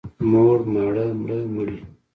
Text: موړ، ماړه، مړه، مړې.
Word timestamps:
موړ، 0.31 0.59
ماړه، 0.73 1.05
مړه، 1.21 1.39
مړې. 1.53 1.77